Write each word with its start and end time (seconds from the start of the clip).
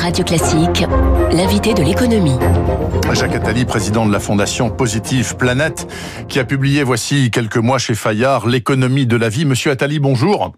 Radio 0.00 0.24
Classique, 0.24 0.86
l'invité 1.30 1.74
de 1.74 1.82
l'économie. 1.82 2.38
Jacques 3.12 3.34
Attali, 3.34 3.66
président 3.66 4.06
de 4.06 4.12
la 4.12 4.18
fondation 4.18 4.70
Positive 4.70 5.36
Planète, 5.36 5.86
qui 6.26 6.38
a 6.38 6.44
publié 6.44 6.82
voici 6.82 7.30
quelques 7.30 7.58
mois 7.58 7.76
chez 7.78 7.94
Fayard 7.94 8.46
l'économie 8.46 9.04
de 9.04 9.16
la 9.16 9.28
vie. 9.28 9.44
Monsieur 9.44 9.70
Attali, 9.70 9.98
bonjour. 9.98 10.52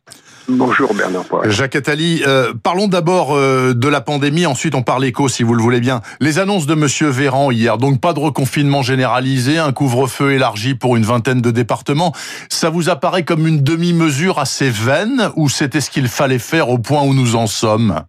Bonjour 0.48 0.94
Bernard 0.94 1.24
Jacques 1.46 1.74
Attali, 1.74 2.22
euh, 2.26 2.52
parlons 2.62 2.86
d'abord 2.86 3.34
euh, 3.34 3.74
de 3.74 3.88
la 3.88 4.00
pandémie, 4.00 4.46
ensuite 4.46 4.74
on 4.74 4.82
parle 4.82 5.04
éco 5.04 5.28
si 5.28 5.42
vous 5.42 5.54
le 5.54 5.62
voulez 5.62 5.80
bien. 5.80 6.02
Les 6.20 6.38
annonces 6.38 6.66
de 6.66 6.74
Monsieur 6.74 7.08
Véran 7.08 7.50
hier, 7.50 7.78
donc 7.78 8.00
pas 8.00 8.12
de 8.12 8.20
reconfinement 8.20 8.82
généralisé, 8.82 9.58
un 9.58 9.72
couvre-feu 9.72 10.32
élargi 10.32 10.74
pour 10.74 10.96
une 10.96 11.04
vingtaine 11.04 11.40
de 11.40 11.50
départements, 11.50 12.12
ça 12.48 12.70
vous 12.70 12.90
apparaît 12.90 13.24
comme 13.24 13.46
une 13.46 13.62
demi-mesure 13.62 14.38
assez 14.38 14.70
vaine 14.70 15.30
ou 15.34 15.48
c'était 15.48 15.80
ce 15.80 15.90
qu'il 15.90 16.08
fallait 16.08 16.38
faire 16.38 16.68
au 16.68 16.78
point 16.78 17.02
où 17.02 17.12
nous 17.12 17.34
en 17.34 17.46
sommes? 17.48 18.02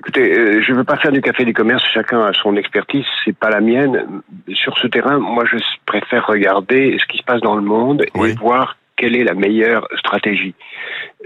Écoutez, 0.00 0.32
euh, 0.32 0.62
je 0.62 0.72
ne 0.72 0.78
veux 0.78 0.84
pas 0.84 0.96
faire 0.96 1.12
du 1.12 1.20
café 1.20 1.44
du 1.44 1.52
commerce, 1.52 1.84
chacun 1.92 2.24
a 2.24 2.32
son 2.32 2.56
expertise, 2.56 3.04
c'est 3.22 3.36
pas 3.36 3.50
la 3.50 3.60
mienne. 3.60 4.22
Sur 4.54 4.78
ce 4.78 4.86
terrain, 4.86 5.18
moi 5.18 5.44
je 5.44 5.58
préfère 5.84 6.26
regarder 6.26 6.96
ce 6.98 7.04
qui 7.04 7.18
se 7.18 7.22
passe 7.22 7.42
dans 7.42 7.54
le 7.54 7.60
monde 7.60 8.06
et 8.14 8.32
voir 8.32 8.78
quelle 9.00 9.16
est 9.16 9.24
la 9.24 9.32
meilleure 9.32 9.88
stratégie. 9.98 10.54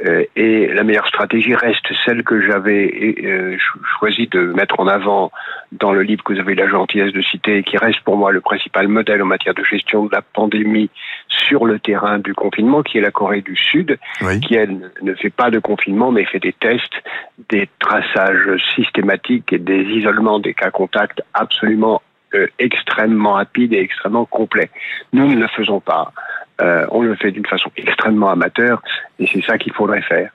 Euh, 0.06 0.24
et 0.36 0.68
la 0.68 0.84
meilleure 0.84 1.08
stratégie 1.08 1.54
reste 1.56 1.86
celle 2.04 2.22
que 2.22 2.40
j'avais 2.40 3.16
euh, 3.24 3.56
choisi 3.98 4.28
de 4.28 4.52
mettre 4.52 4.78
en 4.78 4.86
avant 4.86 5.32
dans 5.72 5.92
le 5.92 6.02
livre 6.02 6.22
que 6.22 6.34
vous 6.34 6.38
avez 6.38 6.54
la 6.54 6.68
gentillesse 6.68 7.12
de 7.12 7.20
citer, 7.20 7.58
et 7.58 7.62
qui 7.64 7.76
reste 7.76 8.00
pour 8.00 8.16
moi 8.16 8.30
le 8.30 8.40
principal 8.40 8.86
modèle 8.86 9.22
en 9.22 9.26
matière 9.26 9.54
de 9.54 9.64
gestion 9.64 10.06
de 10.06 10.12
la 10.12 10.22
pandémie 10.22 10.88
sur 11.28 11.66
le 11.66 11.80
terrain 11.80 12.20
du 12.20 12.32
confinement, 12.32 12.84
qui 12.84 12.98
est 12.98 13.00
la 13.00 13.10
Corée 13.10 13.42
du 13.42 13.56
Sud, 13.56 13.98
qui 14.42 14.54
elle 14.54 14.92
ne 15.02 15.14
fait 15.14 15.30
pas 15.30 15.50
de 15.50 15.58
confinement, 15.58 16.12
mais 16.12 16.24
fait 16.24 16.38
des 16.38 16.52
tests, 16.52 17.02
des 17.50 17.68
traçages 17.80 18.50
systématiques 18.76 19.52
et 19.52 19.58
des 19.58 19.82
isolements 19.82 20.38
des 20.38 20.54
cas 20.54 20.70
contacts 20.70 21.22
absolument 21.34 22.02
euh, 22.34 22.48
extrêmement 22.58 23.34
rapides 23.34 23.72
et 23.72 23.80
extrêmement 23.80 24.24
complets. 24.24 24.70
Nous 25.12 25.28
ne 25.28 25.36
le 25.36 25.46
faisons 25.48 25.80
pas. 25.80 26.12
Euh, 26.60 26.86
on 26.90 27.02
le 27.02 27.14
fait 27.16 27.32
d'une 27.32 27.46
façon 27.46 27.70
extrêmement 27.76 28.30
amateur 28.30 28.82
et 29.18 29.26
c'est 29.26 29.42
ça 29.42 29.58
qu'il 29.58 29.72
faudrait 29.72 30.02
faire. 30.02 30.30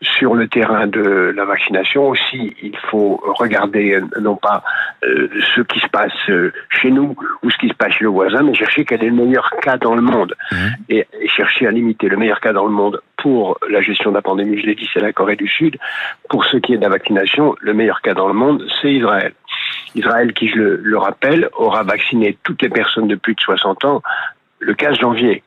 Sur 0.00 0.34
le 0.34 0.46
terrain 0.46 0.86
de 0.86 1.34
la 1.34 1.44
vaccination 1.44 2.08
aussi, 2.08 2.54
il 2.62 2.76
faut 2.88 3.20
regarder 3.36 3.94
euh, 3.94 4.20
non 4.20 4.36
pas 4.36 4.62
euh, 5.04 5.28
ce 5.56 5.60
qui 5.62 5.80
se 5.80 5.88
passe 5.88 6.12
chez 6.70 6.90
nous 6.90 7.16
ou 7.42 7.50
ce 7.50 7.56
qui 7.58 7.68
se 7.68 7.74
passe 7.74 7.94
chez 7.94 8.04
le 8.04 8.10
voisin, 8.10 8.42
mais 8.42 8.54
chercher 8.54 8.84
quel 8.84 9.02
est 9.02 9.08
le 9.08 9.24
meilleur 9.24 9.50
cas 9.60 9.76
dans 9.76 9.96
le 9.96 10.00
monde 10.00 10.34
mmh. 10.52 10.56
et, 10.90 11.06
chercher 11.26 11.66
à 11.66 11.72
limiter 11.72 12.08
le 12.08 12.16
meilleur 12.16 12.40
cas 12.40 12.52
dans 12.52 12.64
le 12.64 12.70
monde 12.70 13.02
pour 13.16 13.58
la 13.68 13.82
gestion 13.82 14.10
de 14.10 14.14
la 14.14 14.22
pandémie. 14.22 14.60
Je 14.60 14.66
l'ai 14.66 14.76
dit, 14.76 14.88
c'est 14.94 15.00
la 15.00 15.12
Corée 15.12 15.36
du 15.36 15.48
Sud. 15.48 15.76
Pour 16.30 16.44
ce 16.44 16.56
qui 16.56 16.74
est 16.74 16.78
de 16.78 16.82
la 16.82 16.88
vaccination, 16.88 17.56
le 17.60 17.74
meilleur 17.74 18.00
cas 18.00 18.14
dans 18.14 18.28
le 18.28 18.34
monde, 18.34 18.64
c'est 18.80 18.92
Israël. 18.92 19.32
Israël, 19.94 20.32
qui, 20.32 20.48
je 20.48 20.56
le, 20.56 20.76
le, 20.76 20.98
rappelle, 20.98 21.48
aura 21.56 21.82
vacciné 21.82 22.38
toutes 22.44 22.62
les 22.62 22.68
personnes 22.68 23.08
de 23.08 23.16
plus 23.16 23.34
de 23.34 23.40
60 23.40 23.84
ans 23.84 24.02
le 24.60 24.74
15 24.74 24.98
janvier. 24.98 25.42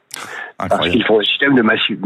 Parce 0.58 0.90
qu'ils 0.90 1.04
font 1.06 1.20
un 1.20 1.23
système 1.23 1.56
de 1.56 1.64
massif 1.64 1.98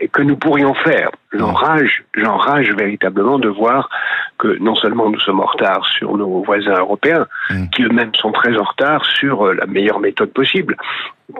et 0.00 0.08
que 0.08 0.22
nous 0.22 0.36
pourrions 0.36 0.74
faire. 0.74 1.10
J'enrage, 1.32 2.02
j'enrage 2.14 2.72
véritablement 2.72 3.38
de 3.38 3.48
voir 3.48 3.88
que 4.36 4.58
non 4.58 4.74
seulement 4.74 5.10
nous 5.10 5.20
sommes 5.20 5.38
en 5.38 5.46
retard 5.46 5.86
sur 5.86 6.16
nos 6.16 6.42
voisins 6.42 6.78
européens, 6.78 7.28
mm. 7.50 7.68
qui 7.68 7.84
eux-mêmes 7.84 8.12
sont 8.16 8.32
très 8.32 8.56
en 8.56 8.64
retard 8.64 9.04
sur 9.04 9.46
euh, 9.46 9.54
la 9.54 9.66
meilleure 9.66 10.00
méthode 10.00 10.32
possible, 10.32 10.76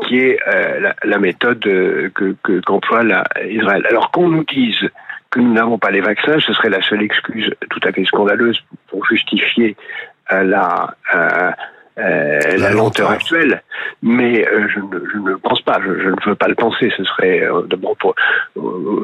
qui 0.06 0.20
est 0.20 0.38
euh, 0.46 0.92
la, 1.02 1.18
méthode 1.18 1.66
euh, 1.66 2.10
que 2.14 2.36
qu'emploie 2.60 3.02
Israël. 3.48 3.84
Alors 3.88 4.12
qu'on 4.12 4.28
nous 4.28 4.44
dise 4.44 4.88
que 5.30 5.40
nous 5.40 5.52
n'avons 5.52 5.78
pas 5.78 5.90
les 5.90 6.02
vaccins, 6.02 6.38
ce 6.38 6.52
serait 6.52 6.70
la 6.70 6.82
seule 6.82 7.02
excuse 7.02 7.52
tout 7.70 7.80
à 7.82 7.90
fait 7.90 8.04
scandaleuse 8.04 8.62
pour 8.88 9.04
justifier 9.06 9.76
la 10.30 10.94
euh, 11.14 11.50
la, 11.96 12.70
lenteur 12.72 13.10
actuelle. 13.10 13.62
Mais 14.02 14.46
euh, 14.46 14.68
je, 14.68 14.80
ne, 14.80 15.04
je, 15.12 15.18
ne, 15.18 15.34
pense 15.36 15.60
pas, 15.62 15.80
je, 15.84 15.98
je, 16.00 16.08
ne 16.08 16.28
veux 16.28 16.34
pas 16.34 16.48
le 16.48 16.54
penser. 16.54 16.92
Ce 16.96 17.04
serait 17.04 17.42
euh, 17.42 17.62
d'abord 17.62 17.96
pour 17.96 18.14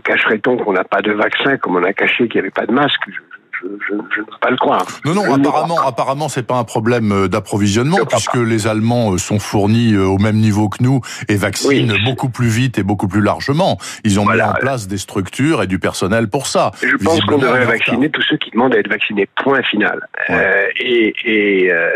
cacherait-on 0.05 0.57
qu'on 0.57 0.73
n'a 0.73 0.85
pas 0.85 1.03
de 1.03 1.13
vaccin 1.13 1.57
comme 1.57 1.77
on 1.77 1.85
a 1.85 1.93
caché 1.93 2.29
qu'il 2.29 2.41
n'y 2.41 2.47
avait 2.47 2.51
pas 2.51 2.67
de 2.67 2.73
masque? 2.73 3.03
Je, 3.09 3.21
je, 3.63 3.69
je, 3.89 3.95
ne 3.95 4.25
peux 4.25 4.39
pas 4.41 4.51
le 4.51 4.57
croire. 4.57 4.87
Non, 5.05 5.15
non, 5.15 5.35
apparemment, 5.35 5.79
apparemment, 5.87 6.29
c'est 6.29 6.47
pas 6.47 6.57
un 6.57 6.65
problème 6.65 7.13
euh, 7.13 7.29
d'approvisionnement 7.29 7.99
puisque 8.09 8.37
les 8.37 8.67
Allemands 8.67 9.13
euh, 9.13 9.19
sont 9.19 9.39
fournis 9.39 9.95
euh, 9.95 10.05
au 10.05 10.19
même 10.19 10.37
niveau 10.37 10.69
que 10.69 10.83
nous 10.83 11.01
et 11.29 11.37
vaccinent 11.37 11.95
beaucoup 12.05 12.29
plus 12.29 12.49
vite 12.49 12.79
et 12.79 12.83
beaucoup 12.83 13.09
plus 13.09 13.21
largement. 13.21 13.79
Ils 14.05 14.21
ont 14.21 14.27
mis 14.27 14.41
en 14.41 14.53
place 14.55 14.89
des 14.89 14.99
structures 14.99 15.63
et 15.63 15.67
du 15.67 15.79
personnel 15.79 16.29
pour 16.29 16.47
ça. 16.47 16.71
Je 16.83 16.97
pense 16.97 17.21
qu'on 17.23 17.39
devrait 17.39 17.65
vacciner 17.65 18.11
tous 18.11 18.23
ceux 18.23 18.37
qui 18.37 18.51
demandent 18.51 18.75
à 18.75 18.79
être 18.79 18.89
vaccinés. 18.89 19.29
Point 19.37 19.63
final. 19.63 20.07
Euh, 20.31 20.67
et, 20.79 21.15
et, 21.25 21.73
euh, 21.73 21.91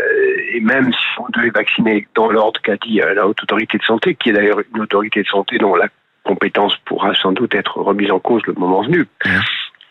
et, 0.53 0.59
même 0.61 0.91
si 0.91 1.19
on 1.19 1.27
devait 1.37 1.49
vacciner 1.49 2.07
dans 2.15 2.29
l'ordre 2.29 2.59
qu'a 2.61 2.77
dit 2.77 3.01
la 3.15 3.27
haute 3.27 3.41
autorité 3.43 3.77
de 3.77 3.83
santé, 3.83 4.15
qui 4.15 4.29
est 4.29 4.33
d'ailleurs 4.33 4.59
une 4.73 4.81
autorité 4.81 5.23
de 5.23 5.27
santé 5.27 5.57
dont 5.57 5.75
la 5.75 5.87
compétence 6.23 6.75
pourra 6.85 7.13
sans 7.15 7.31
doute 7.31 7.55
être 7.55 7.79
remise 7.79 8.11
en 8.11 8.19
cause 8.19 8.41
le 8.45 8.53
moment 8.53 8.83
venu. 8.83 9.07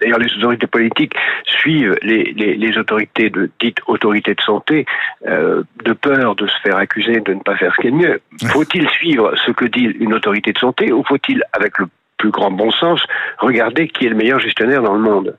D'ailleurs, 0.00 0.18
les 0.18 0.32
autorités 0.38 0.66
politiques 0.66 1.14
suivent 1.44 1.96
les, 2.02 2.32
les, 2.36 2.54
les 2.54 2.78
autorités 2.78 3.30
de 3.30 3.50
dites 3.60 3.78
autorités 3.86 4.34
de 4.34 4.40
santé 4.40 4.86
euh, 5.26 5.62
de 5.84 5.92
peur 5.92 6.34
de 6.34 6.46
se 6.46 6.58
faire 6.62 6.76
accuser 6.76 7.20
de 7.20 7.34
ne 7.34 7.40
pas 7.40 7.56
faire 7.56 7.74
ce 7.74 7.80
qui 7.80 7.88
est 7.88 7.92
mieux. 7.92 8.20
Faut-il 8.48 8.88
suivre 8.90 9.34
ce 9.44 9.50
que 9.52 9.66
dit 9.66 9.84
une 9.84 10.14
autorité 10.14 10.52
de 10.52 10.58
santé 10.58 10.92
ou 10.92 11.02
faut-il, 11.04 11.42
avec 11.52 11.78
le 11.78 11.86
plus 12.16 12.30
grand 12.30 12.50
bon 12.50 12.70
sens, 12.70 13.02
regarder 13.38 13.88
qui 13.88 14.04
est 14.06 14.10
le 14.10 14.14
meilleur 14.14 14.40
gestionnaire 14.40 14.82
dans 14.82 14.94
le 14.94 15.00
monde? 15.00 15.36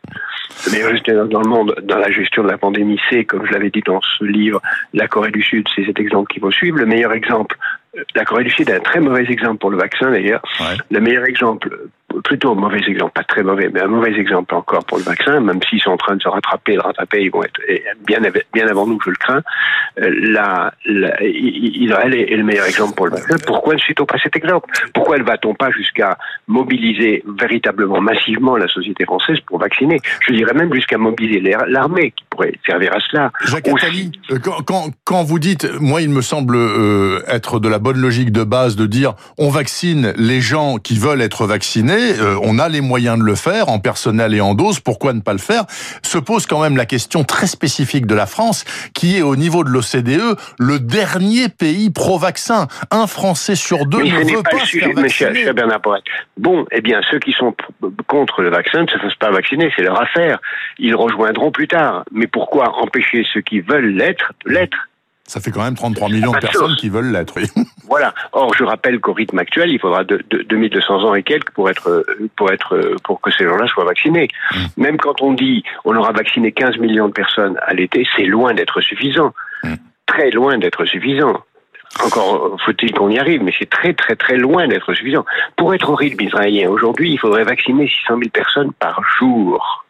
Le 0.66 0.72
meilleur 0.72 0.91
gestionnaire 0.91 1.28
dans 1.28 1.41
le 1.41 1.49
monde 1.49 1.75
dans 1.83 1.97
la 1.97 2.11
gestion 2.11 2.43
de 2.43 2.49
la 2.49 2.57
pandémie, 2.57 2.99
c'est, 3.09 3.23
comme 3.23 3.45
je 3.45 3.51
l'avais 3.51 3.69
dit 3.69 3.83
dans 3.85 4.01
ce 4.01 4.23
livre, 4.23 4.61
la 4.93 5.07
Corée 5.07 5.31
du 5.31 5.43
Sud, 5.43 5.67
c'est 5.75 5.85
cet 5.85 5.99
exemple 5.99 6.31
qu'il 6.31 6.41
faut 6.41 6.51
suivre. 6.51 6.78
Le 6.78 6.85
meilleur 6.85 7.13
exemple, 7.13 7.55
euh, 7.95 8.03
la 8.16 8.25
Corée 8.25 8.43
du 8.43 8.49
Sud 8.49 8.69
est 8.69 8.75
un 8.75 8.79
très 8.79 8.99
mauvais 8.99 9.23
exemple 9.23 9.57
pour 9.57 9.69
le 9.69 9.78
vaccin 9.78 10.11
d'ailleurs. 10.11 10.41
Le 10.89 10.99
meilleur 10.99 11.25
exemple 11.25 11.69
plutôt 12.23 12.51
un 12.51 12.55
mauvais 12.55 12.81
exemple, 12.88 13.11
pas 13.13 13.23
très 13.23 13.44
mauvais, 13.44 13.69
mais 13.73 13.81
un 13.81 13.88
mauvais 13.88 14.13
exemple 14.13 14.53
encore 14.55 14.83
pour 14.85 14.97
le 14.97 15.03
vaccin, 15.03 15.39
même 15.39 15.59
s'ils 15.69 15.81
sont 15.81 15.91
en 15.91 15.97
train 15.97 16.16
de 16.16 16.22
se 16.22 16.27
rattraper, 16.27 16.75
le 16.75 16.81
rattraper, 16.81 17.23
ils 17.23 17.31
vont 17.31 17.44
être 17.44 17.59
bien, 18.05 18.19
bien 18.53 18.67
avant 18.67 18.88
nous, 18.88 18.99
je 19.03 19.09
le 19.09 19.16
crains. 19.16 19.41
Euh, 20.01 20.69
Israël 21.22 22.13
est, 22.13 22.35
le 22.35 22.44
meilleur 22.44 22.66
exemple 22.66 22.94
pour 22.95 23.07
le 23.07 23.13
vaccin. 23.13 23.35
Pourquoi 23.45 23.73
ne 23.75 23.79
suit-on 23.79 24.05
pas 24.05 24.17
cet 24.22 24.35
exemple? 24.35 24.69
Pourquoi 24.94 25.17
ne 25.17 25.23
va-t-on 25.23 25.53
pas 25.53 25.72
jusqu'à 25.72 26.17
mobiliser 26.47 27.23
véritablement, 27.39 28.01
massivement 28.01 28.55
la 28.57 28.67
société 28.67 29.05
française 29.05 29.39
pour 29.47 29.59
vacciner? 29.59 29.99
Je 30.28 30.33
dirais 30.33 30.53
même 30.53 30.73
jusqu'à 30.73 30.97
mobiliser 30.97 31.55
l'armée 31.67 32.11
qui 32.11 32.23
pourrait 32.29 32.53
servir 32.66 32.95
à 32.95 32.99
cela. 32.99 33.31
Jacques 33.45 33.67
Attali, 33.67 34.11
euh, 34.31 34.39
quand, 34.39 34.61
quand, 34.66 34.91
quand, 35.03 35.23
vous 35.23 35.39
dites, 35.39 35.67
moi 35.79 36.01
il 36.01 36.09
me 36.09 36.22
semble 36.22 36.55
euh, 36.55 37.22
être 37.28 37.59
de 37.59 37.67
la 37.67 37.79
bonne 37.79 37.99
logique 37.99 38.31
de 38.31 38.43
base 38.43 38.75
de 38.75 38.85
dire 38.85 39.13
on 39.38 39.49
vaccine 39.49 40.13
les 40.17 40.41
gens 40.41 40.78
qui 40.78 40.97
veulent 40.97 41.22
être 41.22 41.45
vaccinés, 41.45 42.00
euh, 42.19 42.38
on 42.41 42.59
a 42.59 42.69
les 42.69 42.81
moyens 42.81 43.17
de 43.17 43.23
le 43.23 43.35
faire 43.35 43.69
en 43.69 43.79
personnel 43.79 44.34
et 44.34 44.41
en 44.41 44.53
dose, 44.53 44.79
pourquoi 44.79 45.13
ne 45.13 45.22
pas 45.22 45.34
le 45.34 45.39
faire? 45.39 45.66
Se 46.03 46.17
pose 46.17 46.45
quand 46.45 46.62
même 46.62 46.78
la 46.78 46.85
question 46.85 47.23
très 47.23 47.47
spécifique 47.47 48.06
de 48.06 48.16
la 48.16 48.25
France, 48.25 48.66
qui 48.94 49.17
est 49.17 49.22
au 49.22 49.35
niveau 49.35 49.63
de 49.63 49.69
l'OCDE 49.69 50.38
le 50.59 50.79
dernier 50.79 51.50
pays 51.50 51.90
pro-vaccin. 51.90 52.67
Un 52.91 53.07
Français 53.07 53.56
sur 53.56 53.85
deux 53.85 54.03
ne 54.03 54.35
veut 54.35 54.44
pas, 54.44 54.59
se 54.59 54.78
faire 54.78 54.94
vacciner. 54.94 55.45
Bon, 56.38 56.66
eh 56.72 56.81
bien, 56.81 57.01
ceux 57.09 57.19
qui 57.19 57.31
sont 57.34 57.56
contre 58.07 58.41
le 58.41 58.50
vaccin 58.50 58.84
ne 58.84 58.88
se 58.88 58.97
fassent 58.97 59.16
pas 59.16 59.31
vacciner, 59.31 59.72
c'est 59.75 59.84
leur 59.84 60.01
affaire. 60.01 60.40
Ils 60.79 60.95
rejoindront 60.95 61.51
plus 61.51 61.67
tard. 61.67 62.03
Mais 62.11 62.28
pourquoi 62.28 62.78
empêcher 62.81 63.25
ceux 63.34 63.41
qui 63.41 63.61
veulent 63.61 63.95
l'être 63.95 64.34
de 64.45 64.51
l'être 64.51 64.88
ça 65.31 65.39
fait 65.39 65.51
quand 65.51 65.63
même 65.63 65.75
33 65.75 66.09
millions 66.09 66.33
de 66.33 66.39
personnes 66.39 66.75
qui 66.75 66.89
veulent 66.89 67.11
l'être. 67.11 67.35
Voilà. 67.87 68.13
Or, 68.31 68.53
je 68.53 68.63
rappelle 68.63 69.01
qu'au 69.01 69.11
rythme 69.11 69.39
actuel, 69.39 69.69
il 69.69 69.79
faudra 69.79 70.05
de, 70.05 70.23
de, 70.29 70.43
2200 70.43 71.03
ans 71.03 71.13
et 71.13 71.23
quelques 71.23 71.51
pour 71.51 71.69
être, 71.69 72.05
pour 72.37 72.49
être, 72.49 72.97
pour 73.03 73.19
que 73.19 73.31
ces 73.31 73.43
gens-là 73.43 73.67
soient 73.67 73.83
vaccinés. 73.83 74.29
Mm. 74.53 74.57
Même 74.77 74.97
quand 74.97 75.21
on 75.21 75.33
dit 75.33 75.63
on 75.83 75.95
aura 75.97 76.13
vacciné 76.13 76.53
15 76.53 76.77
millions 76.77 77.07
de 77.07 77.13
personnes 77.13 77.57
à 77.61 77.73
l'été, 77.73 78.07
c'est 78.16 78.23
loin 78.23 78.53
d'être 78.53 78.79
suffisant. 78.79 79.33
Mm. 79.63 79.73
Très 80.05 80.31
loin 80.31 80.57
d'être 80.57 80.85
suffisant. 80.85 81.41
Encore 82.05 82.57
faut-il 82.66 82.93
qu'on 82.93 83.09
y 83.09 83.19
arrive, 83.19 83.43
mais 83.43 83.53
c'est 83.57 83.69
très 83.69 83.93
très 83.93 84.16
très 84.16 84.37
loin 84.37 84.67
d'être 84.67 84.93
suffisant. 84.93 85.25
Pour 85.57 85.73
être 85.73 85.89
au 85.89 85.95
rythme 85.95 86.23
israélien 86.23 86.69
aujourd'hui, 86.69 87.11
il 87.11 87.17
faudrait 87.17 87.43
vacciner 87.43 87.87
600 87.87 88.19
000 88.19 88.29
personnes 88.31 88.72
par 88.73 89.01
jour. 89.17 89.85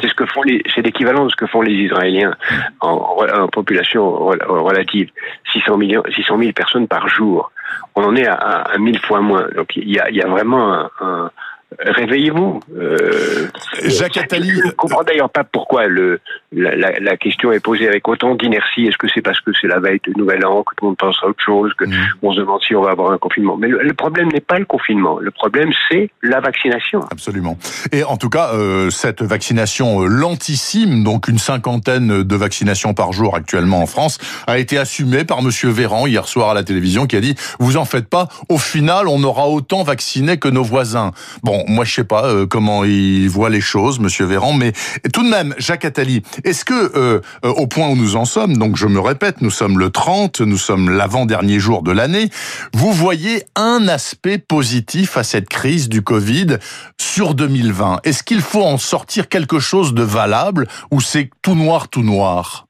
C'est 0.00 0.08
ce 0.08 0.14
que 0.14 0.26
font 0.26 0.42
les, 0.42 0.62
c'est 0.74 0.82
l'équivalent 0.82 1.24
de 1.24 1.30
ce 1.30 1.36
que 1.36 1.46
font 1.46 1.62
les 1.62 1.72
Israéliens 1.72 2.34
en, 2.80 3.48
population 3.48 4.10
relative. 4.10 5.10
600 5.52 5.76
millions, 5.76 6.02
600 6.14 6.38
000 6.38 6.52
personnes 6.52 6.88
par 6.88 7.08
jour. 7.08 7.50
On 7.94 8.02
en 8.02 8.16
est 8.16 8.26
à, 8.26 8.34
à, 8.34 8.78
1000 8.78 8.98
fois 9.00 9.20
moins. 9.20 9.46
Donc 9.54 9.76
il 9.76 9.90
y 9.90 9.98
a, 9.98 10.10
y 10.10 10.20
a 10.20 10.28
vraiment 10.28 10.88
un, 11.00 11.30
réveillez-vous. 11.78 12.60
Euh, 12.76 13.48
Jacques 13.84 14.16
Attali. 14.16 14.50
Je 14.50 14.66
ne 14.66 14.70
comprends 14.72 15.02
d'ailleurs 15.02 15.30
pas 15.30 15.44
pourquoi 15.44 15.86
le, 15.86 16.20
la, 16.52 16.74
la, 16.74 16.98
la, 16.98 17.16
question 17.16 17.52
est 17.52 17.60
posée 17.60 17.88
avec 17.88 18.08
autant 18.08 18.34
d'inertie. 18.34 18.86
Est-ce 18.86 18.96
que 18.96 19.06
c'est 19.12 19.20
parce 19.20 19.40
que 19.40 19.50
c'est 19.60 19.66
la 19.66 19.78
veille 19.78 20.00
de 20.06 20.12
Nouvel 20.16 20.44
An, 20.46 20.62
que 20.62 20.74
tout 20.76 20.84
le 20.84 20.88
monde 20.88 20.96
pense 20.96 21.16
à 21.22 21.26
autre 21.26 21.42
chose, 21.44 21.72
que 21.74 21.84
mmh. 21.84 21.94
on 22.22 22.32
se 22.32 22.40
demande 22.40 22.60
si 22.62 22.74
on 22.74 22.82
va 22.82 22.90
avoir 22.92 23.12
un 23.12 23.18
confinement? 23.18 23.56
Mais 23.56 23.68
le, 23.68 23.82
le 23.82 23.94
problème 23.94 24.28
n'est 24.32 24.40
pas 24.40 24.58
le 24.58 24.64
confinement. 24.64 25.18
Le 25.18 25.30
problème, 25.30 25.70
c'est 25.90 26.10
la 26.22 26.40
vaccination. 26.40 27.00
Absolument. 27.10 27.58
Et 27.92 28.02
en 28.02 28.16
tout 28.16 28.30
cas, 28.30 28.50
euh, 28.54 28.90
cette 28.90 29.22
vaccination 29.22 30.02
euh, 30.02 30.06
lentissime, 30.06 31.04
donc 31.04 31.28
une 31.28 31.38
cinquantaine 31.38 32.22
de 32.22 32.36
vaccinations 32.36 32.94
par 32.94 33.12
jour 33.12 33.34
actuellement 33.36 33.82
en 33.82 33.86
France, 33.86 34.18
a 34.46 34.58
été 34.58 34.78
assumée 34.78 35.24
par 35.24 35.42
Monsieur 35.42 35.68
Véran 35.68 36.06
hier 36.06 36.26
soir 36.26 36.50
à 36.50 36.54
la 36.54 36.64
télévision, 36.64 37.06
qui 37.06 37.16
a 37.16 37.20
dit 37.20 37.34
"Vous 37.58 37.76
en 37.76 37.84
faites 37.84 38.08
pas. 38.08 38.28
Au 38.48 38.58
final, 38.58 39.06
on 39.06 39.22
aura 39.22 39.48
autant 39.48 39.82
vacciné 39.82 40.38
que 40.38 40.48
nos 40.48 40.62
voisins." 40.62 41.12
Bon, 41.42 41.57
moi, 41.66 41.84
je 41.84 41.94
sais 41.94 42.04
pas 42.04 42.26
euh, 42.26 42.46
comment 42.46 42.84
il 42.84 43.28
voit 43.28 43.50
les 43.50 43.60
choses, 43.60 44.00
Monsieur 44.00 44.24
Véran, 44.24 44.52
mais 44.52 44.72
tout 45.12 45.22
de 45.22 45.28
même, 45.28 45.54
Jacques 45.58 45.84
Attali, 45.84 46.22
est-ce 46.44 46.64
que, 46.64 46.74
euh, 46.74 47.20
euh, 47.44 47.48
au 47.48 47.66
point 47.66 47.88
où 47.88 47.96
nous 47.96 48.16
en 48.16 48.24
sommes, 48.24 48.56
donc 48.56 48.76
je 48.76 48.86
me 48.86 49.00
répète, 49.00 49.40
nous 49.40 49.50
sommes 49.50 49.78
le 49.78 49.90
30, 49.90 50.40
nous 50.40 50.56
sommes 50.56 50.90
l'avant-dernier 50.90 51.58
jour 51.58 51.82
de 51.82 51.92
l'année, 51.92 52.28
vous 52.72 52.92
voyez 52.92 53.42
un 53.56 53.88
aspect 53.88 54.38
positif 54.38 55.16
à 55.16 55.22
cette 55.22 55.48
crise 55.48 55.88
du 55.88 56.02
Covid 56.02 56.58
sur 57.00 57.34
2020 57.34 58.00
Est-ce 58.04 58.22
qu'il 58.22 58.40
faut 58.40 58.64
en 58.64 58.78
sortir 58.78 59.28
quelque 59.28 59.58
chose 59.58 59.94
de 59.94 60.02
valable 60.02 60.66
ou 60.90 61.00
c'est 61.00 61.30
tout 61.42 61.54
noir, 61.54 61.88
tout 61.88 62.02
noir? 62.02 62.68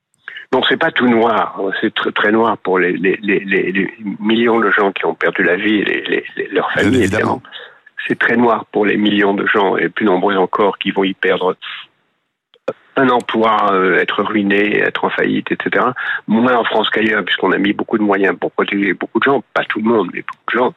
Non, 0.52 0.62
c'est 0.68 0.78
pas 0.78 0.90
tout 0.90 1.08
noir. 1.08 1.60
C'est 1.80 1.92
très, 1.92 2.10
très 2.12 2.32
noir 2.32 2.56
pour 2.58 2.78
les, 2.78 2.92
les, 2.92 3.18
les, 3.22 3.40
les, 3.40 3.90
millions 4.18 4.58
de 4.58 4.70
gens 4.70 4.92
qui 4.92 5.04
ont 5.04 5.14
perdu 5.14 5.42
la 5.42 5.56
vie 5.56 5.80
et 5.80 6.24
leurs 6.50 6.70
familles, 6.72 7.00
évidemment. 7.00 7.42
C'est 8.06 8.18
très 8.18 8.36
noir 8.36 8.66
pour 8.66 8.86
les 8.86 8.96
millions 8.96 9.34
de 9.34 9.46
gens 9.46 9.76
et 9.76 9.88
plus 9.88 10.06
nombreux 10.06 10.36
encore 10.36 10.78
qui 10.78 10.90
vont 10.90 11.04
y 11.04 11.14
perdre 11.14 11.56
un 12.96 13.08
emploi, 13.10 13.72
euh, 13.72 13.98
être 13.98 14.22
ruiné, 14.22 14.78
être 14.78 15.04
en 15.04 15.10
faillite, 15.10 15.52
etc. 15.52 15.86
Moins 16.26 16.56
en 16.56 16.64
France 16.64 16.90
qu'ailleurs, 16.90 17.24
puisqu'on 17.24 17.52
a 17.52 17.58
mis 17.58 17.72
beaucoup 17.72 17.96
de 17.96 18.02
moyens 18.02 18.36
pour 18.38 18.50
protéger 18.50 18.92
beaucoup 18.92 19.20
de 19.20 19.24
gens, 19.24 19.42
pas 19.54 19.64
tout 19.64 19.78
le 19.78 19.88
monde, 19.88 20.10
mais 20.12 20.22
beaucoup 20.22 20.52
de 20.52 20.58
gens. 20.58 20.74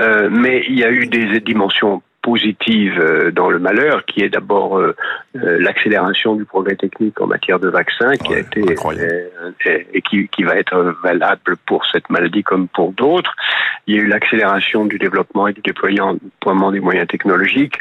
Euh, 0.00 0.28
mais 0.30 0.64
il 0.68 0.78
y 0.78 0.84
a 0.84 0.90
eu 0.90 1.06
des 1.06 1.40
dimensions 1.40 2.02
positive 2.22 2.98
euh, 2.98 3.30
dans 3.30 3.50
le 3.50 3.58
malheur, 3.58 4.04
qui 4.04 4.22
est 4.22 4.28
d'abord 4.28 4.78
euh, 4.78 4.94
euh, 5.36 5.58
l'accélération 5.60 6.34
du 6.34 6.44
progrès 6.44 6.76
technique 6.76 7.20
en 7.20 7.26
matière 7.26 7.58
de 7.58 7.68
vaccins, 7.68 8.12
qui 8.16 8.34
a 8.34 8.38
été 8.38 8.62
et 9.94 10.02
qui, 10.02 10.28
qui 10.28 10.42
va 10.42 10.56
être 10.56 10.94
valable 11.02 11.56
pour 11.66 11.86
cette 11.86 12.10
maladie 12.10 12.42
comme 12.42 12.68
pour 12.68 12.92
d'autres. 12.92 13.34
Il 13.86 13.96
y 13.96 13.98
a 13.98 14.02
eu 14.02 14.06
l'accélération 14.06 14.84
du 14.84 14.98
développement 14.98 15.48
et 15.48 15.52
du 15.52 15.60
déploiement 15.60 16.72
des 16.72 16.80
moyens 16.80 17.08
technologiques. 17.08 17.78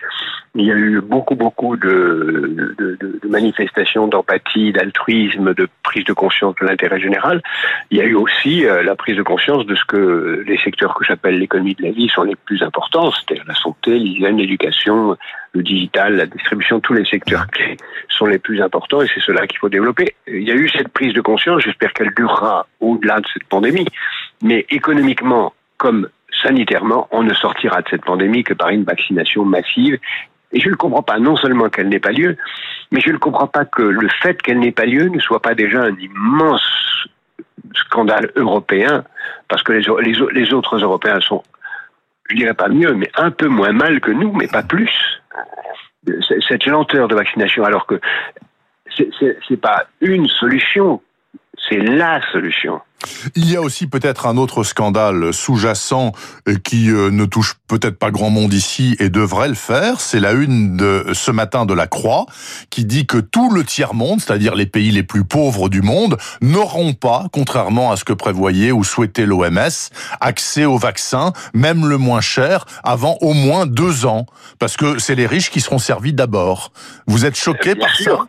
Il 0.60 0.66
y 0.66 0.72
a 0.72 0.76
eu 0.76 1.02
beaucoup, 1.02 1.36
beaucoup 1.36 1.78
de, 1.78 2.74
de, 2.78 2.98
de, 3.00 3.28
manifestations 3.28 4.08
d'empathie, 4.08 4.72
d'altruisme, 4.72 5.54
de 5.54 5.68
prise 5.84 6.04
de 6.06 6.14
conscience 6.14 6.56
de 6.60 6.66
l'intérêt 6.66 7.00
général. 7.00 7.44
Il 7.92 7.98
y 7.98 8.02
a 8.02 8.06
eu 8.06 8.16
aussi 8.16 8.64
la 8.64 8.96
prise 8.96 9.18
de 9.18 9.22
conscience 9.22 9.68
de 9.68 9.76
ce 9.76 9.86
que 9.86 10.44
les 10.48 10.58
secteurs 10.58 10.96
que 10.96 11.06
j'appelle 11.06 11.38
l'économie 11.38 11.76
de 11.76 11.84
la 11.84 11.92
vie 11.92 12.10
sont 12.10 12.24
les 12.24 12.36
plus 12.36 12.64
importants, 12.64 13.12
c'est-à-dire 13.12 13.46
la 13.48 13.54
santé, 13.54 14.00
l'hygiène, 14.00 14.38
l'éducation, 14.38 15.16
le 15.54 15.62
digital, 15.62 16.16
la 16.16 16.26
distribution, 16.26 16.80
tous 16.80 16.94
les 16.94 17.06
secteurs 17.06 17.46
clés 17.48 17.78
sont 18.10 18.26
les 18.26 18.40
plus 18.40 18.62
importants 18.62 19.02
et 19.02 19.08
c'est 19.14 19.22
cela 19.22 19.46
qu'il 19.46 19.60
faut 19.60 19.70
développer. 19.70 20.16
Il 20.28 20.44
y 20.44 20.52
a 20.52 20.56
eu 20.56 20.70
cette 20.70 20.90
prise 20.90 21.14
de 21.14 21.22
conscience, 21.22 21.62
j'espère 21.62 21.94
qu'elle 21.94 22.14
durera 22.16 22.66
au-delà 22.80 23.20
de 23.20 23.28
cette 23.32 23.46
pandémie, 23.46 23.88
mais 24.42 24.66
économiquement 24.70 25.54
comme 25.78 26.10
sanitairement, 26.44 27.08
on 27.12 27.24
ne 27.24 27.34
sortira 27.34 27.82
de 27.82 27.88
cette 27.90 28.06
pandémie 28.06 28.44
que 28.44 28.54
par 28.54 28.70
une 28.70 28.84
vaccination 28.84 29.46
massive. 29.46 29.98
Et 30.58 30.60
je 30.60 30.70
ne 30.70 30.76
comprends 30.76 31.04
pas, 31.04 31.20
non 31.20 31.36
seulement 31.36 31.70
qu'elle 31.70 31.88
n'ait 31.88 32.00
pas 32.00 32.12
lieu, 32.12 32.36
mais 32.90 33.00
je 33.00 33.12
ne 33.12 33.18
comprends 33.18 33.46
pas 33.46 33.64
que 33.64 33.84
le 33.84 34.10
fait 34.24 34.42
qu'elle 34.42 34.58
n'ait 34.58 34.72
pas 34.72 34.86
lieu 34.86 35.08
ne 35.08 35.20
soit 35.20 35.40
pas 35.40 35.54
déjà 35.54 35.84
un 35.84 35.96
immense 36.00 37.08
scandale 37.76 38.32
européen, 38.36 39.04
parce 39.50 39.62
que 39.62 39.74
les, 39.74 40.14
les, 40.32 40.54
autres 40.56 40.78
Européens 40.80 41.20
sont 41.20 41.44
je 42.32 42.36
dirais 42.36 42.56
pas 42.56 42.70
mieux, 42.70 42.96
mais 42.96 43.12
un 43.16 43.30
peu 43.30 43.48
moins 43.48 43.72
mal 43.72 44.02
que 44.02 44.10
nous, 44.10 44.34
mais 44.34 44.48
pas 44.48 44.64
plus. 44.64 44.90
Cette 46.50 46.66
lenteur 46.66 47.08
de 47.08 47.14
vaccination, 47.14 47.64
alors 47.64 47.86
que 47.86 48.02
c'est 48.98 49.62
pas 49.62 49.86
une 50.02 50.28
solution, 50.28 51.04
c'est 51.70 51.78
la 51.78 52.20
solution. 52.32 52.82
Il 53.36 53.50
y 53.52 53.56
a 53.56 53.62
aussi 53.62 53.86
peut-être 53.86 54.26
un 54.26 54.38
autre 54.38 54.64
scandale 54.64 55.32
sous-jacent 55.32 56.14
euh, 56.48 56.56
qui 56.64 56.90
euh, 56.90 57.12
ne 57.12 57.26
touche 57.26 57.54
peut-être 57.68 58.00
pas 58.00 58.10
grand 58.10 58.32
monde 58.32 58.54
ici 58.54 58.96
et 59.00 59.10
devrait 59.10 59.48
le 59.48 59.54
faire. 59.54 60.00
C'est 60.00 60.20
la 60.20 60.32
une 60.32 60.78
de 60.78 61.06
ce 61.14 61.30
matin 61.30 61.66
de 61.66 61.74
la 61.74 61.86
Croix 61.86 62.26
qui 62.72 62.86
dit 62.86 63.06
que 63.06 63.20
tout 63.20 63.52
le 63.52 63.64
tiers-monde, 63.64 64.20
c'est-à-dire 64.20 64.56
les 64.56 64.66
pays 64.66 64.90
les 64.90 65.04
plus 65.04 65.24
pauvres 65.24 65.70
du 65.70 65.82
monde, 65.82 66.18
n'auront 66.42 66.94
pas, 66.94 67.26
contrairement 67.32 67.92
à 67.92 67.98
ce 67.98 68.04
que 68.04 68.14
prévoyait 68.14 68.72
ou 68.72 68.84
souhaitait 68.84 69.28
l'OMS, 69.28 69.92
accès 70.20 70.66
au 70.66 70.78
vaccin, 70.78 71.34
même 71.54 71.86
le 71.86 71.98
moins 71.98 72.22
cher, 72.22 72.66
avant 72.84 73.18
au 73.22 73.34
moins 73.34 73.68
deux 73.68 74.08
ans. 74.08 74.26
Parce 74.60 74.76
que 74.76 74.98
c'est 74.98 75.16
les 75.16 75.28
riches 75.28 75.52
qui 75.52 75.62
seront 75.62 75.80
servis 75.80 76.14
d'abord. 76.14 76.72
Vous 77.06 77.26
êtes 77.26 77.38
choqué 77.38 77.76
par 77.76 77.96
ça 77.96 78.28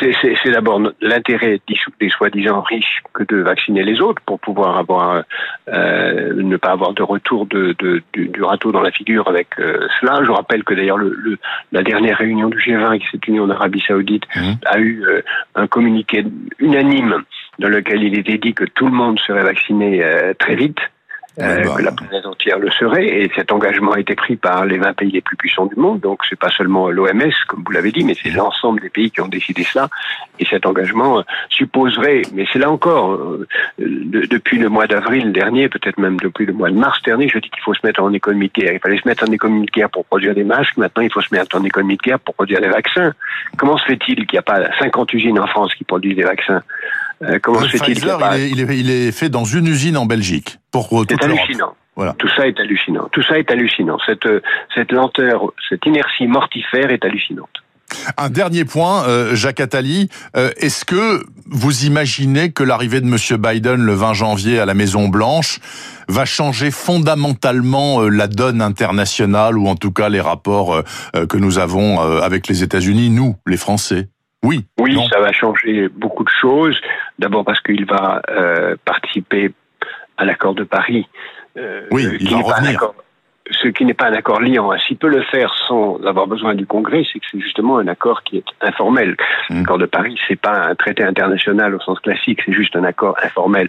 C'est 0.00 0.50
d'abord 0.50 0.80
l'intérêt 1.00 1.60
des 2.00 2.10
soi-disant 2.10 2.62
riches 2.62 3.02
que 3.14 3.22
de 3.22 3.42
vacciner 3.42 3.84
les 3.84 4.00
autres 4.00 4.07
pour 4.26 4.40
pouvoir 4.40 4.76
avoir 4.76 5.22
euh, 5.68 6.34
ne 6.34 6.56
pas 6.56 6.70
avoir 6.70 6.92
de 6.92 7.02
retour 7.02 7.46
de, 7.46 7.74
de 7.78 8.02
du, 8.12 8.28
du, 8.28 8.42
râteau 8.42 8.72
dans 8.72 8.80
la 8.80 8.90
figure 8.90 9.28
avec 9.28 9.48
euh, 9.58 9.86
cela. 10.00 10.24
Je 10.24 10.30
rappelle 10.30 10.64
que 10.64 10.74
d'ailleurs 10.74 10.98
le, 10.98 11.14
le, 11.14 11.38
la 11.72 11.82
dernière 11.82 12.18
réunion 12.18 12.48
du 12.48 12.58
G20 12.58 12.98
qui 12.98 13.06
s'est 13.10 13.18
tenue 13.18 13.40
en 13.40 13.50
Arabie 13.50 13.82
Saoudite 13.86 14.24
mmh. 14.34 14.52
a 14.66 14.78
eu 14.78 15.04
euh, 15.04 15.22
un 15.54 15.66
communiqué 15.66 16.24
unanime 16.58 17.22
dans 17.58 17.68
lequel 17.68 18.02
il 18.02 18.18
était 18.18 18.38
dit 18.38 18.54
que 18.54 18.64
tout 18.64 18.86
le 18.86 18.92
monde 18.92 19.18
serait 19.20 19.42
vacciné 19.42 20.04
très 20.38 20.54
vite 20.54 20.78
bah. 21.38 21.74
que 21.76 21.82
la 21.82 21.92
planète 21.92 22.26
entière 22.26 22.58
le 22.58 22.70
serait. 22.70 23.06
Et 23.06 23.30
cet 23.34 23.52
engagement 23.52 23.92
a 23.92 24.00
été 24.00 24.14
pris 24.14 24.36
par 24.36 24.64
les 24.64 24.78
20 24.78 24.94
pays 24.94 25.10
les 25.10 25.20
plus 25.20 25.36
puissants 25.36 25.66
du 25.66 25.76
monde. 25.76 26.00
Donc 26.00 26.20
c'est 26.28 26.38
pas 26.38 26.50
seulement 26.50 26.90
l'OMS, 26.90 27.32
comme 27.48 27.62
vous 27.64 27.72
l'avez 27.72 27.92
dit, 27.92 28.04
mais 28.04 28.14
c'est 28.20 28.30
l'ensemble 28.30 28.80
des 28.80 28.90
pays 28.90 29.10
qui 29.10 29.20
ont 29.20 29.28
décidé 29.28 29.64
cela. 29.64 29.88
Et 30.38 30.44
cet 30.44 30.66
engagement 30.66 31.18
euh, 31.18 31.22
supposerait, 31.48 32.22
mais 32.32 32.44
c'est 32.52 32.58
là 32.58 32.70
encore, 32.70 33.12
euh, 33.12 33.46
de, 33.78 34.26
depuis 34.26 34.58
le 34.58 34.68
mois 34.68 34.86
d'avril 34.86 35.32
dernier, 35.32 35.68
peut-être 35.68 35.98
même 35.98 36.18
depuis 36.18 36.46
le 36.46 36.52
mois 36.52 36.70
de 36.70 36.76
mars 36.76 37.00
dernier, 37.02 37.28
je 37.28 37.38
dis 37.38 37.50
qu'il 37.50 37.62
faut 37.62 37.74
se 37.74 37.84
mettre 37.84 38.02
en 38.02 38.12
économie 38.12 38.50
de 38.54 38.60
guerre. 38.60 38.72
Il 38.72 38.80
fallait 38.80 38.98
se 38.98 39.06
mettre 39.06 39.28
en 39.28 39.32
économie 39.32 39.66
de 39.66 39.70
guerre 39.70 39.90
pour 39.90 40.04
produire 40.04 40.34
des 40.34 40.44
masques. 40.44 40.76
Maintenant, 40.76 41.02
il 41.02 41.12
faut 41.12 41.20
se 41.20 41.34
mettre 41.34 41.56
en 41.56 41.64
économie 41.64 41.96
de 41.96 42.02
guerre 42.02 42.20
pour 42.20 42.34
produire 42.34 42.60
des 42.60 42.68
vaccins. 42.68 43.12
Comment 43.56 43.76
se 43.76 43.84
fait-il 43.86 44.26
qu'il 44.26 44.36
n'y 44.36 44.38
a 44.38 44.42
pas 44.42 44.70
50 44.78 45.12
usines 45.14 45.38
en 45.38 45.46
France 45.46 45.74
qui 45.74 45.84
produisent 45.84 46.16
des 46.16 46.24
vaccins? 46.24 46.62
Euh, 47.22 47.38
comment 47.42 47.60
se 47.60 47.68
fait-il 47.68 47.98
il, 47.98 48.58
il, 48.58 48.60
est, 48.60 48.78
il 48.78 48.90
est 48.90 49.12
fait 49.12 49.28
dans 49.28 49.44
une 49.44 49.66
usine 49.66 49.96
en 49.96 50.06
Belgique 50.06 50.58
pour 50.70 50.88
toute 50.88 51.10
C'est 51.10 51.24
hallucinant. 51.24 51.74
Voilà. 51.96 52.12
Tout 52.12 52.28
ça 52.36 52.46
est 52.46 52.58
hallucinant. 52.60 53.08
Tout 53.10 53.22
ça 53.22 53.38
est 53.38 53.50
hallucinant. 53.50 53.98
Cette, 54.06 54.26
euh, 54.26 54.40
cette 54.74 54.92
lenteur, 54.92 55.52
cette 55.68 55.84
inertie 55.84 56.28
mortifère 56.28 56.90
est 56.90 57.04
hallucinante. 57.04 57.50
Un 58.16 58.30
dernier 58.30 58.64
point, 58.64 59.04
euh, 59.04 59.34
Jacques 59.34 59.60
Attali, 59.60 60.08
euh, 60.36 60.50
est-ce 60.58 60.84
que 60.84 61.24
vous 61.46 61.84
imaginez 61.84 62.52
que 62.52 62.62
l'arrivée 62.62 63.00
de 63.00 63.06
Monsieur 63.06 63.36
Biden 63.38 63.80
le 63.80 63.94
20 63.94 64.12
janvier 64.12 64.58
à 64.60 64.66
la 64.66 64.74
Maison 64.74 65.08
Blanche 65.08 65.60
va 66.08 66.24
changer 66.24 66.70
fondamentalement 66.70 68.02
euh, 68.02 68.08
la 68.08 68.28
donne 68.28 68.60
internationale 68.60 69.56
ou 69.56 69.68
en 69.68 69.76
tout 69.76 69.92
cas 69.92 70.08
les 70.08 70.20
rapports 70.20 70.82
que 71.28 71.36
nous 71.36 71.58
avons 71.58 72.00
avec 72.00 72.48
les 72.48 72.62
États-Unis, 72.62 73.10
nous, 73.10 73.36
les 73.46 73.56
Français? 73.56 74.08
Oui. 74.44 74.64
Oui, 74.78 74.98
ça 75.10 75.20
va 75.20 75.32
changer 75.32 75.88
beaucoup 75.88 76.24
de 76.24 76.30
choses. 76.40 76.80
D'abord 77.18 77.44
parce 77.44 77.60
qu'il 77.60 77.84
va 77.86 78.22
participer 78.84 79.52
à 80.16 80.24
l'accord 80.24 80.54
de 80.54 80.64
Paris. 80.64 81.08
oui, 81.90 82.06
il 82.20 82.30
va 82.30 82.38
revenir 82.38 82.92
ce 83.50 83.68
qui 83.68 83.84
n'est 83.84 83.94
pas 83.94 84.08
un 84.08 84.12
accord 84.12 84.40
liant. 84.40 84.70
S'il 84.86 84.96
peut 84.96 85.08
le 85.08 85.22
faire 85.22 85.54
sans 85.66 85.98
avoir 86.04 86.26
besoin 86.26 86.54
du 86.54 86.66
Congrès, 86.66 87.04
c'est 87.10 87.18
que 87.18 87.26
c'est 87.30 87.40
justement 87.40 87.78
un 87.78 87.88
accord 87.88 88.22
qui 88.22 88.38
est 88.38 88.44
informel. 88.60 89.16
Mmh. 89.50 89.58
L'accord 89.58 89.78
de 89.78 89.86
Paris, 89.86 90.18
c'est 90.26 90.40
pas 90.40 90.66
un 90.68 90.74
traité 90.74 91.02
international 91.02 91.74
au 91.74 91.80
sens 91.80 91.98
classique, 92.00 92.40
c'est 92.44 92.52
juste 92.52 92.76
un 92.76 92.84
accord 92.84 93.16
informel 93.22 93.68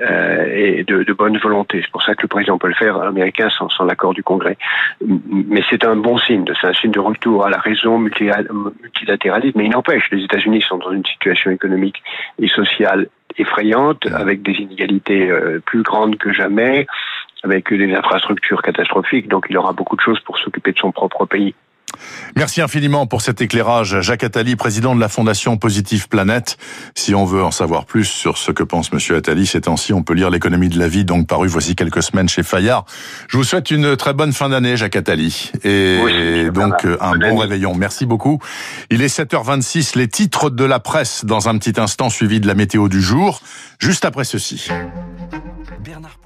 euh, 0.00 0.46
et 0.54 0.84
de, 0.84 1.02
de, 1.02 1.12
bonne 1.12 1.38
volonté. 1.38 1.80
C'est 1.82 1.90
pour 1.90 2.02
ça 2.02 2.14
que 2.14 2.22
le 2.22 2.28
président 2.28 2.58
peut 2.58 2.68
le 2.68 2.74
faire 2.74 2.96
américain 3.00 3.48
sans, 3.50 3.68
sans 3.68 3.84
l'accord 3.84 4.14
du 4.14 4.22
Congrès. 4.22 4.56
Mais 5.00 5.62
c'est 5.70 5.84
un 5.84 5.96
bon 5.96 6.18
signe, 6.18 6.44
c'est 6.60 6.66
un 6.66 6.74
signe 6.74 6.92
de 6.92 7.00
retour 7.00 7.44
à 7.44 7.50
la 7.50 7.58
raison 7.58 7.98
multilatéraliste. 7.98 9.56
Mais 9.56 9.66
il 9.66 9.70
n'empêche, 9.70 10.04
les 10.10 10.24
États-Unis 10.24 10.62
sont 10.62 10.78
dans 10.78 10.92
une 10.92 11.04
situation 11.04 11.50
économique 11.50 12.02
et 12.40 12.48
sociale 12.48 13.08
effrayante, 13.36 14.06
avec 14.06 14.42
des 14.42 14.52
inégalités 14.52 15.30
euh, 15.30 15.60
plus 15.64 15.82
grandes 15.82 16.16
que 16.16 16.32
jamais 16.32 16.86
avec 17.44 17.72
des 17.72 17.94
infrastructures 17.94 18.62
catastrophiques, 18.62 19.28
donc 19.28 19.46
il 19.48 19.56
aura 19.56 19.72
beaucoup 19.72 19.94
de 19.94 20.00
choses 20.00 20.20
pour 20.20 20.38
s'occuper 20.38 20.72
de 20.72 20.78
son 20.78 20.90
propre 20.90 21.24
pays 21.24 21.54
Merci 22.36 22.60
infiniment 22.60 23.06
pour 23.06 23.22
cet 23.22 23.40
éclairage. 23.40 24.00
Jacques 24.00 24.24
Attali, 24.24 24.56
président 24.56 24.94
de 24.94 25.00
la 25.00 25.08
Fondation 25.08 25.56
Positive 25.56 26.08
Planète. 26.08 26.56
Si 26.94 27.14
on 27.14 27.24
veut 27.24 27.42
en 27.42 27.50
savoir 27.50 27.84
plus 27.84 28.04
sur 28.04 28.38
ce 28.38 28.52
que 28.52 28.62
pense 28.62 28.92
Monsieur 28.92 29.16
Attali, 29.16 29.46
ces 29.46 29.62
temps-ci, 29.62 29.92
on 29.92 30.02
peut 30.02 30.14
lire 30.14 30.30
L'économie 30.30 30.68
de 30.68 30.78
la 30.78 30.88
vie, 30.88 31.04
donc 31.04 31.26
paru 31.26 31.48
voici 31.48 31.74
quelques 31.74 32.02
semaines 32.02 32.28
chez 32.28 32.42
Fayard. 32.42 32.84
Je 33.28 33.36
vous 33.36 33.44
souhaite 33.44 33.70
une 33.70 33.96
très 33.96 34.12
bonne 34.12 34.32
fin 34.32 34.48
d'année, 34.48 34.76
Jacques 34.76 34.96
Attali. 34.96 35.50
Et 35.64 36.50
donc, 36.52 36.86
un 37.00 37.16
bon 37.16 37.36
réveillon. 37.36 37.74
Merci 37.74 38.06
beaucoup. 38.06 38.38
Il 38.90 39.02
est 39.02 39.18
7h26, 39.18 39.96
les 39.96 40.08
titres 40.08 40.50
de 40.50 40.64
la 40.64 40.80
presse 40.80 41.24
dans 41.24 41.48
un 41.48 41.58
petit 41.58 41.80
instant, 41.80 42.10
suivi 42.10 42.40
de 42.40 42.46
la 42.46 42.54
météo 42.54 42.88
du 42.88 43.02
jour, 43.02 43.40
juste 43.78 44.04
après 44.04 44.24
ceci. 44.24 44.68
Bernard 45.82 46.18